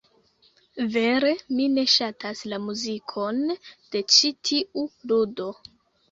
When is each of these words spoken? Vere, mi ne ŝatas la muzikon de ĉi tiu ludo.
Vere, 0.93 1.33
mi 1.57 1.65
ne 1.73 1.83
ŝatas 1.95 2.41
la 2.53 2.57
muzikon 2.69 3.43
de 3.97 4.01
ĉi 4.15 4.31
tiu 4.49 4.87
ludo. 5.13 5.51